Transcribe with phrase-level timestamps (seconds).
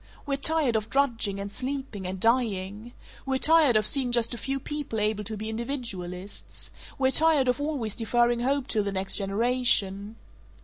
[0.25, 2.93] We're tired of drudging and sleeping and dying.
[3.23, 6.71] We're tired of seeing just a few people able to be individualists.
[6.97, 10.15] We're tired of always deferring hope till the next generation.